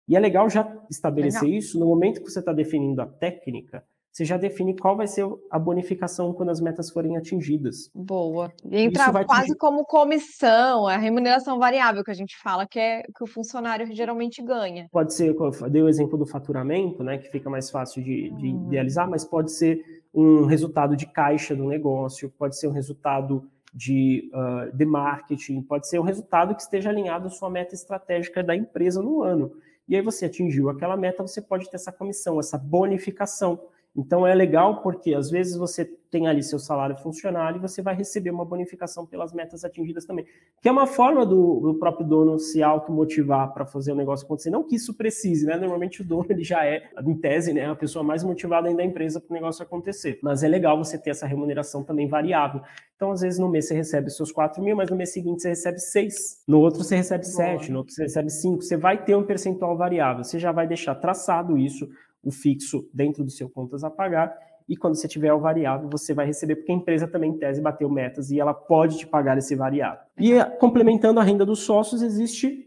[0.08, 1.58] E é legal já estabelecer legal.
[1.58, 5.24] isso no momento que você está definindo a técnica, você já define qual vai ser
[5.48, 7.88] a bonificação quando as metas forem atingidas.
[7.94, 8.52] Boa.
[8.68, 13.28] Entra quase como comissão, a remuneração variável que a gente fala, que é que o
[13.28, 14.88] funcionário geralmente ganha.
[14.90, 18.48] Pode ser, eu dei o exemplo do faturamento, né, que fica mais fácil de, de
[18.48, 18.66] hum.
[18.66, 24.28] idealizar, mas pode ser um resultado de caixa do negócio, pode ser um resultado de,
[24.34, 28.56] uh, de marketing, pode ser um resultado que esteja alinhado à sua meta estratégica da
[28.56, 29.52] empresa no ano.
[29.88, 33.60] E aí você atingiu aquela meta, você pode ter essa comissão, essa bonificação
[33.96, 37.94] então é legal porque às vezes você tem ali seu salário funcionário e você vai
[37.94, 40.24] receber uma bonificação pelas metas atingidas também.
[40.62, 44.50] Que é uma forma do, do próprio dono se automotivar para fazer o negócio acontecer.
[44.50, 45.56] Não que isso precise, né?
[45.56, 48.84] Normalmente o dono ele já é, em tese, né, a pessoa mais motivada ainda da
[48.84, 50.18] empresa para o negócio acontecer.
[50.22, 52.62] Mas é legal você ter essa remuneração também variável.
[52.96, 55.50] Então, às vezes, no mês você recebe seus 4 mil, mas no mês seguinte você
[55.50, 56.44] recebe 6.
[56.48, 58.62] No outro você recebe 7, no outro você recebe 5.
[58.62, 60.24] Você vai ter um percentual variável.
[60.24, 61.88] Você já vai deixar traçado isso
[62.22, 64.36] o fixo dentro do seu contas a pagar,
[64.68, 67.60] e quando você tiver o variável, você vai receber, porque a empresa também, em tese,
[67.60, 70.00] bateu metas e ela pode te pagar esse variável.
[70.18, 72.66] E complementando a renda dos sócios, existe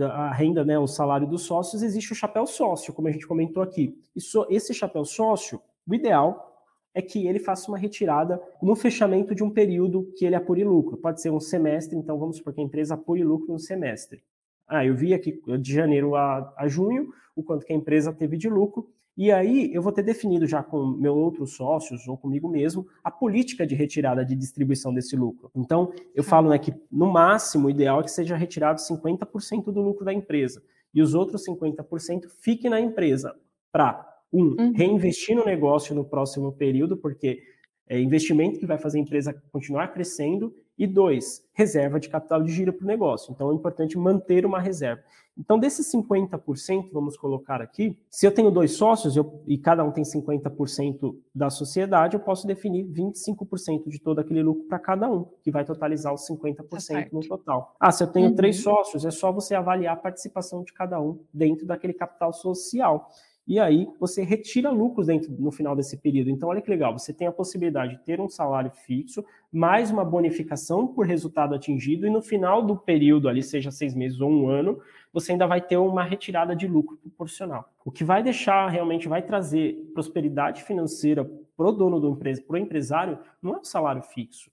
[0.00, 3.62] a renda, né, o salário dos sócios, existe o chapéu sócio, como a gente comentou
[3.62, 3.94] aqui.
[4.16, 6.50] Isso, esse chapéu sócio, o ideal
[6.94, 10.96] é que ele faça uma retirada no fechamento de um período que ele apure lucro.
[10.96, 14.22] Pode ser um semestre, então vamos supor que a empresa apure lucro no semestre.
[14.66, 18.36] Ah, eu vi aqui de janeiro a, a junho o quanto que a empresa teve
[18.36, 22.48] de lucro, e aí eu vou ter definido já com meus outros sócios ou comigo
[22.48, 25.50] mesmo a política de retirada de distribuição desse lucro.
[25.54, 26.30] Então, eu tá.
[26.30, 30.12] falo né, que no máximo o ideal é que seja retirado 50% do lucro da
[30.12, 33.34] empresa e os outros 50% fiquem na empresa
[33.70, 34.72] para, um, uhum.
[34.72, 37.40] reinvestir no negócio no próximo período, porque
[37.88, 42.52] é investimento que vai fazer a empresa continuar crescendo e dois, reserva de capital de
[42.52, 43.32] giro para o negócio.
[43.32, 45.02] Então é importante manter uma reserva.
[45.36, 49.90] Então, desses 50%, vamos colocar aqui, se eu tenho dois sócios eu, e cada um
[49.90, 55.26] tem 50% da sociedade, eu posso definir 25% de todo aquele lucro para cada um,
[55.42, 57.74] que vai totalizar os 50% no total.
[57.80, 58.36] Ah, se eu tenho uhum.
[58.36, 63.10] três sócios, é só você avaliar a participação de cada um dentro daquele capital social.
[63.46, 66.30] E aí você retira lucros dentro, no final desse período.
[66.30, 70.04] Então, olha que legal, você tem a possibilidade de ter um salário fixo, mais uma
[70.04, 74.48] bonificação por resultado atingido, e no final do período, ali, seja seis meses ou um
[74.48, 74.80] ano,
[75.12, 77.70] você ainda vai ter uma retirada de lucro proporcional.
[77.84, 81.24] O que vai deixar, realmente, vai trazer prosperidade financeira
[81.56, 84.50] para o dono da empresa, para o empresário, não é o salário fixo.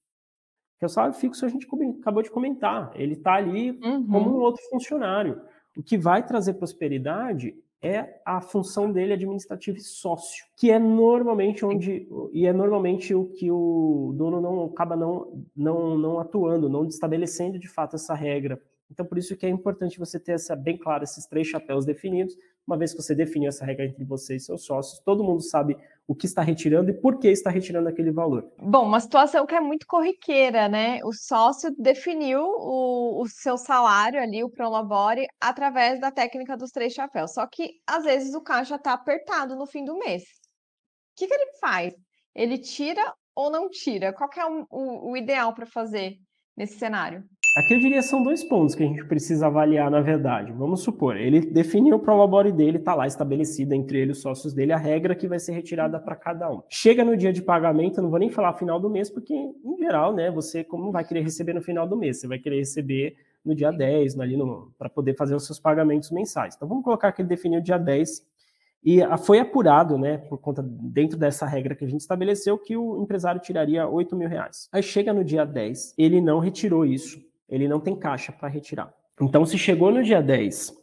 [0.74, 1.68] Porque o salário fixo a gente
[2.00, 4.06] acabou de comentar, ele está ali uhum.
[4.06, 5.42] como um outro funcionário.
[5.78, 11.66] O que vai trazer prosperidade é a função dele administrativa e sócio, que é normalmente
[11.66, 16.86] onde e é normalmente o que o dono não acaba não não, não atuando, não
[16.86, 18.62] estabelecendo de fato essa regra.
[18.92, 22.36] Então por isso que é importante você ter essa bem claro esses três chapéus definidos.
[22.66, 25.76] Uma vez que você definiu essa regra entre você e seus sócios, todo mundo sabe
[26.08, 28.52] o que está retirando e por que está retirando aquele valor.
[28.60, 31.00] Bom, uma situação que é muito corriqueira, né?
[31.04, 36.94] O sócio definiu o, o seu salário ali, o Prolabore, através da técnica dos três
[36.94, 37.34] chapéus.
[37.34, 40.24] Só que às vezes o caixa está apertado no fim do mês.
[40.24, 40.26] O
[41.16, 41.94] que, que ele faz?
[42.36, 43.02] Ele tira
[43.36, 44.14] ou não tira?
[44.14, 46.18] Qual é o, o, o ideal para fazer
[46.56, 47.24] nesse cenário?
[47.54, 50.54] Aqui eu diria são dois pontos que a gente precisa avaliar, na verdade.
[50.54, 54.54] Vamos supor, ele definiu o prolabore dele, está lá estabelecida entre ele e os sócios
[54.54, 56.62] dele a regra que vai ser retirada para cada um.
[56.70, 59.78] Chega no dia de pagamento, eu não vou nem falar final do mês, porque, em
[59.78, 62.22] geral, né, você como vai querer receber no final do mês?
[62.22, 64.38] Você vai querer receber no dia 10, ali
[64.78, 66.56] para poder fazer os seus pagamentos mensais.
[66.56, 68.26] Então vamos colocar que ele definiu o dia 10
[68.82, 73.02] e foi apurado, né, por conta, dentro dessa regra que a gente estabeleceu, que o
[73.04, 74.70] empresário tiraria 8 mil reais.
[74.72, 78.94] Aí chega no dia 10, ele não retirou isso ele não tem caixa para retirar.
[79.22, 80.74] Então, se chegou no dia 10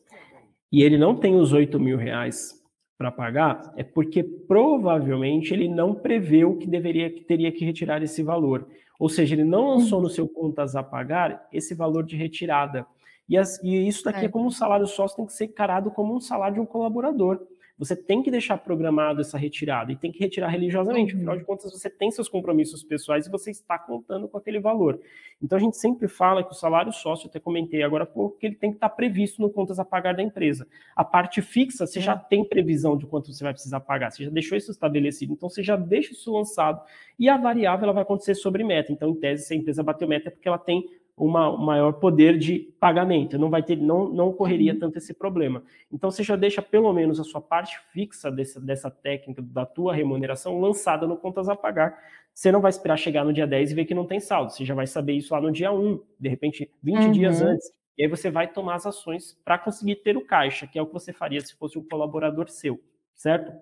[0.70, 2.62] e ele não tem os 8 mil reais
[2.96, 8.22] para pagar, é porque provavelmente ele não preveu que deveria que teria que retirar esse
[8.22, 8.68] valor.
[8.98, 12.86] Ou seja, ele não lançou no seu contas a pagar esse valor de retirada.
[13.28, 14.24] E, as, e isso daqui é.
[14.24, 17.40] é como um salário sócio tem que ser encarado como um salário de um colaborador
[17.78, 21.14] você tem que deixar programado essa retirada e tem que retirar religiosamente.
[21.14, 21.20] Uhum.
[21.20, 25.00] Afinal de contas, você tem seus compromissos pessoais e você está contando com aquele valor.
[25.40, 28.46] Então, a gente sempre fala que o salário sócio, até comentei agora há pouco, que
[28.46, 30.66] ele tem que estar previsto no contas a pagar da empresa.
[30.96, 34.30] A parte fixa, você já tem previsão de quanto você vai precisar pagar, você já
[34.30, 36.82] deixou isso estabelecido, então você já deixa isso lançado.
[37.16, 38.92] E a variável ela vai acontecer sobre meta.
[38.92, 40.84] Então, em tese, se a empresa bateu meta, é porque ela tem
[41.18, 44.78] uma, um maior poder de pagamento, não vai ter, não, não ocorreria uhum.
[44.78, 45.62] tanto esse problema.
[45.92, 49.94] Então você já deixa pelo menos a sua parte fixa dessa, dessa técnica da tua
[49.94, 51.98] remuneração lançada no contas a pagar.
[52.32, 54.64] Você não vai esperar chegar no dia 10 e ver que não tem saldo, você
[54.64, 57.12] já vai saber isso lá no dia 1, de repente 20 uhum.
[57.12, 57.72] dias antes.
[57.98, 60.86] E aí você vai tomar as ações para conseguir ter o caixa, que é o
[60.86, 62.80] que você faria se fosse um colaborador seu,
[63.12, 63.52] certo?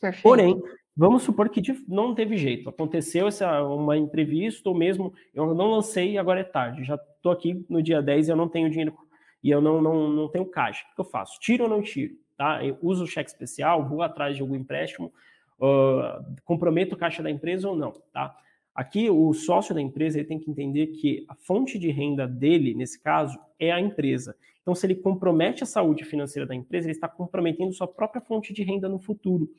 [0.00, 0.22] Perfeito.
[0.22, 0.62] Porém,
[0.96, 6.12] Vamos supor que não teve jeito, aconteceu essa, uma imprevista, ou mesmo eu não lancei
[6.12, 8.94] e agora é tarde, já estou aqui no dia 10 e eu não tenho dinheiro
[9.42, 10.84] e eu não, não, não tenho caixa.
[10.92, 11.38] O que eu faço?
[11.40, 12.14] Tiro ou não tiro?
[12.36, 12.64] Tá?
[12.64, 15.12] Eu uso o cheque especial, vou atrás de algum empréstimo,
[15.58, 17.92] uh, comprometo caixa da empresa ou não.
[18.12, 18.36] Tá?
[18.74, 22.74] Aqui, o sócio da empresa ele tem que entender que a fonte de renda dele,
[22.74, 24.36] nesse caso, é a empresa.
[24.62, 28.52] Então, se ele compromete a saúde financeira da empresa, ele está comprometendo sua própria fonte
[28.52, 29.50] de renda no futuro.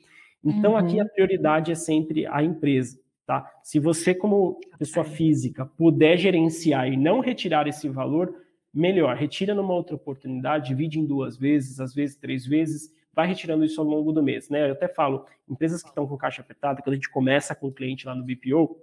[0.44, 0.76] Então, uhum.
[0.76, 3.00] aqui a prioridade é sempre a empresa.
[3.26, 3.48] Tá?
[3.62, 8.34] Se você, como pessoa física, puder gerenciar e não retirar esse valor,
[8.74, 9.16] melhor.
[9.16, 13.80] Retira numa outra oportunidade, divide em duas vezes, às vezes três vezes, vai retirando isso
[13.80, 14.48] ao longo do mês.
[14.48, 14.68] Né?
[14.68, 17.72] Eu até falo, empresas que estão com caixa apertada, quando a gente começa com o
[17.72, 18.76] cliente lá no BPO,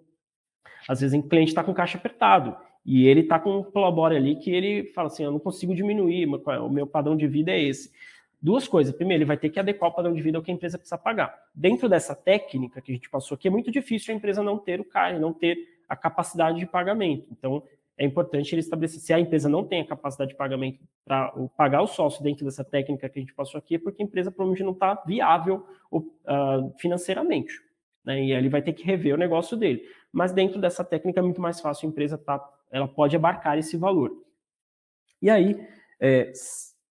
[0.88, 4.36] às vezes o cliente está com caixa apertado e ele está com um colabora ali
[4.36, 7.92] que ele fala assim, eu não consigo diminuir, o meu padrão de vida é esse.
[8.42, 8.96] Duas coisas.
[8.96, 10.98] Primeiro, ele vai ter que adequar o padrão de vida ao que a empresa precisa
[10.98, 11.38] pagar.
[11.54, 14.80] Dentro dessa técnica que a gente passou aqui, é muito difícil a empresa não ter
[14.80, 17.28] o CAI, não ter a capacidade de pagamento.
[17.32, 17.64] Então,
[17.98, 19.02] é importante ele estabelecer.
[19.02, 22.64] Se a empresa não tem a capacidade de pagamento para pagar o sócio dentro dessa
[22.64, 26.74] técnica que a gente passou aqui, é porque a empresa provavelmente não está viável uh,
[26.78, 27.62] financeiramente.
[28.06, 28.24] Né?
[28.24, 29.84] E ele vai ter que rever o negócio dele.
[30.14, 33.76] Mas dentro dessa técnica é muito mais fácil a empresa tá, ela pode abarcar esse
[33.76, 34.12] valor.
[35.22, 35.62] E aí,
[36.00, 36.32] é,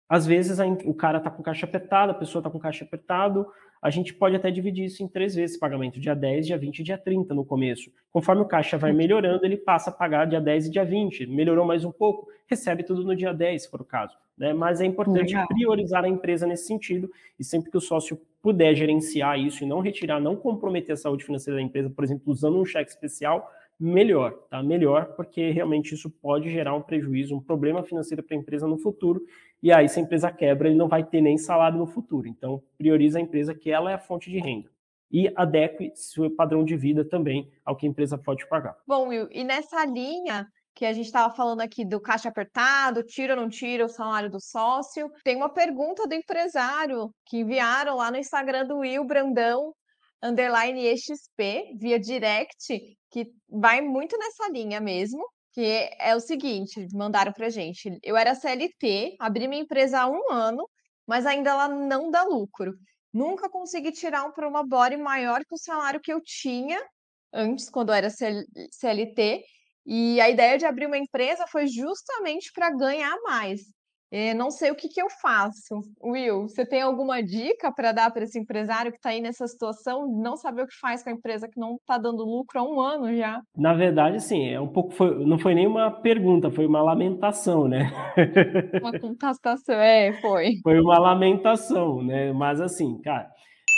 [0.10, 3.48] às vezes o cara está com caixa apertada, a pessoa está com caixa apertado,
[3.82, 6.84] a gente pode até dividir isso em três vezes pagamento, dia 10, dia 20 e
[6.84, 7.92] dia 30 no começo.
[8.12, 11.28] Conforme o caixa vai melhorando, ele passa a pagar dia 10 e dia 20.
[11.28, 14.18] Melhorou mais um pouco, recebe tudo no dia 10, se for o caso.
[14.38, 14.54] Né?
[14.54, 15.48] Mas é importante Legal.
[15.48, 19.80] priorizar a empresa nesse sentido, e sempre que o sócio puder gerenciar isso e não
[19.80, 24.32] retirar, não comprometer a saúde financeira da empresa, por exemplo, usando um cheque especial, melhor,
[24.50, 24.64] tá?
[24.64, 28.78] Melhor, porque realmente isso pode gerar um prejuízo, um problema financeiro para a empresa no
[28.78, 29.22] futuro,
[29.62, 32.28] e aí se a empresa quebra, ele não vai ter nem salário no futuro.
[32.28, 34.70] Então, prioriza a empresa que ela é a fonte de renda.
[35.12, 38.76] E adeque seu padrão de vida também ao que a empresa pode pagar.
[38.86, 40.46] Bom, Will, e nessa linha,
[40.78, 44.30] que a gente estava falando aqui do caixa apertado, tira ou não tira o salário
[44.30, 45.10] do sócio.
[45.24, 49.74] Tem uma pergunta do empresário que enviaram lá no Instagram do Will Brandão,
[50.22, 55.26] underline EXP, via direct, que vai muito nessa linha mesmo,
[55.58, 57.98] que é o seguinte, mandaram pra gente.
[58.04, 60.70] Eu era CLT, abri minha empresa há um ano,
[61.08, 62.76] mas ainda ela não dá lucro.
[63.12, 66.80] Nunca consegui tirar um promobore maior que o salário que eu tinha
[67.34, 69.44] antes, quando eu era CLT,
[69.84, 73.62] e a ideia de abrir uma empresa foi justamente para ganhar mais.
[74.12, 75.82] É, não sei o que, que eu faço.
[76.02, 80.08] Will, você tem alguma dica para dar para esse empresário que está aí nessa situação,
[80.08, 82.80] não saber o que faz com a empresa que não está dando lucro há um
[82.80, 83.42] ano já?
[83.56, 84.92] Na verdade, sim, é um pouco.
[84.92, 87.92] Foi, não foi nem uma pergunta, foi uma lamentação, né?
[88.82, 90.54] Uma contestação, é, foi.
[90.64, 92.32] Foi uma lamentação, né?
[92.32, 93.30] Mas assim, cara,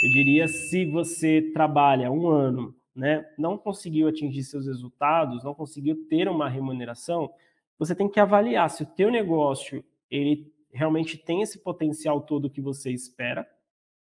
[0.02, 6.06] eu diria se você trabalha um ano, né, não conseguiu atingir seus resultados, não conseguiu
[6.08, 7.30] ter uma remuneração,
[7.78, 12.60] você tem que avaliar se o teu negócio ele realmente tem esse potencial todo que
[12.60, 13.46] você espera,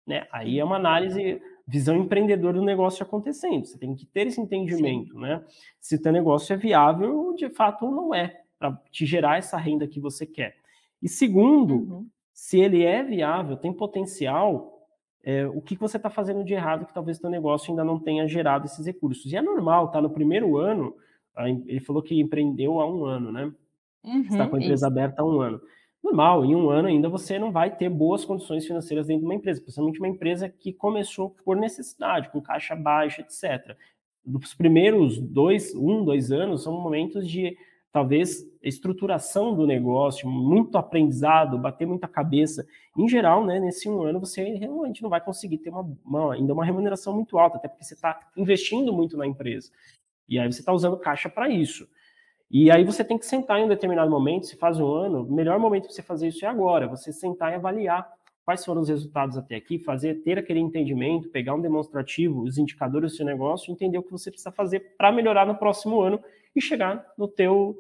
[0.07, 0.27] né?
[0.33, 3.65] Aí é uma análise, visão empreendedora do negócio acontecendo.
[3.65, 5.21] Você tem que ter esse entendimento, Sim.
[5.21, 5.45] né?
[5.81, 9.87] Se o teu negócio é viável, de fato não é, para te gerar essa renda
[9.87, 10.57] que você quer.
[11.01, 12.07] E segundo, uhum.
[12.33, 14.87] se ele é viável, tem potencial,
[15.25, 17.99] é, o que você está fazendo de errado que talvez o teu negócio ainda não
[17.99, 19.33] tenha gerado esses recursos.
[19.33, 20.01] E é normal, tá?
[20.01, 20.95] No primeiro ano,
[21.67, 23.53] ele falou que empreendeu há um ano, né?
[24.05, 24.87] Uhum, está com a empresa isso.
[24.87, 25.61] aberta há um ano
[26.03, 29.35] normal, em um ano ainda você não vai ter boas condições financeiras dentro de uma
[29.35, 33.77] empresa, principalmente uma empresa que começou por necessidade, com caixa baixa, etc.
[34.25, 37.57] Os primeiros dois, um, dois anos são momentos de
[37.93, 42.67] talvez estruturação do negócio, muito aprendizado, bater muita cabeça.
[42.97, 46.55] Em geral, né, nesse um ano você realmente não vai conseguir ter uma, uma ainda
[46.55, 49.71] uma remuneração muito alta, até porque você está investindo muito na empresa.
[50.29, 51.87] E aí você está usando caixa para isso.
[52.53, 55.33] E aí você tem que sentar em um determinado momento, se faz um ano, o
[55.33, 58.07] melhor momento para você fazer isso é agora, você sentar e avaliar
[58.45, 63.13] quais foram os resultados até aqui, fazer, ter aquele entendimento, pegar um demonstrativo, os indicadores
[63.13, 66.23] do seu negócio, entender o que você precisa fazer para melhorar no próximo ano
[66.55, 67.75] e chegar no teu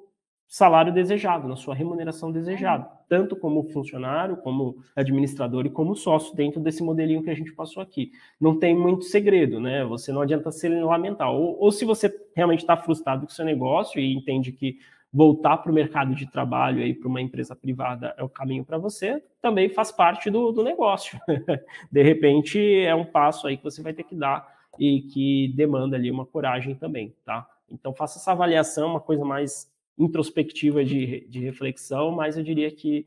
[0.52, 6.60] salário desejado, na sua remuneração desejada, tanto como funcionário, como administrador e como sócio dentro
[6.60, 8.12] desse modelinho que a gente passou aqui.
[8.38, 9.82] Não tem muito segredo, né?
[9.86, 11.32] Você não adianta se lamentar.
[11.32, 14.76] Ou, ou se você realmente está frustrado com o seu negócio e entende que
[15.10, 18.76] voltar para o mercado de trabalho aí para uma empresa privada é o caminho para
[18.76, 21.18] você, também faz parte do, do negócio.
[21.90, 24.46] de repente é um passo aí que você vai ter que dar
[24.78, 27.48] e que demanda ali uma coragem também, tá?
[27.70, 29.72] Então faça essa avaliação, uma coisa mais
[30.04, 33.06] introspectiva de, de reflexão, mas eu diria que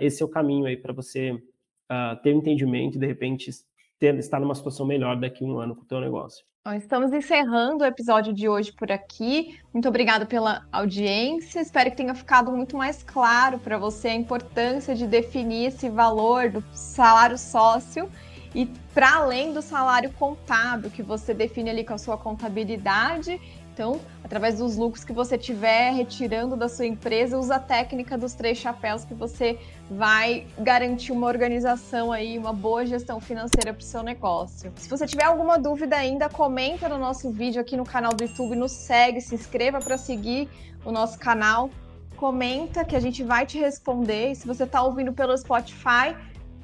[0.00, 3.50] esse é o caminho aí para você uh, ter um entendimento e, de repente,
[3.98, 6.44] ter, estar numa situação melhor daqui a um ano com o teu negócio.
[6.76, 9.58] Estamos encerrando o episódio de hoje por aqui.
[9.72, 11.60] Muito obrigada pela audiência.
[11.60, 16.50] Espero que tenha ficado muito mais claro para você a importância de definir esse valor
[16.50, 18.10] do salário sócio
[18.54, 23.40] e para além do salário contábil que você define ali com a sua contabilidade
[23.78, 28.34] então, através dos lucros que você tiver retirando da sua empresa, usa a técnica dos
[28.34, 29.56] três chapéus que você
[29.88, 34.72] vai garantir uma organização aí, uma boa gestão financeira para o seu negócio.
[34.74, 38.56] Se você tiver alguma dúvida ainda, comenta no nosso vídeo aqui no canal do YouTube,
[38.56, 40.48] nos segue, se inscreva para seguir
[40.84, 41.70] o nosso canal.
[42.16, 44.32] Comenta que a gente vai te responder.
[44.32, 46.16] E se você está ouvindo pelo Spotify,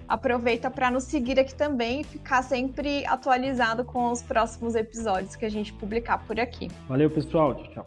[0.08, 5.44] aproveita para nos seguir aqui também e ficar sempre atualizado com os próximos episódios que
[5.44, 6.68] a gente publicar por aqui.
[6.88, 7.54] Valeu, pessoal.
[7.54, 7.86] Tchau.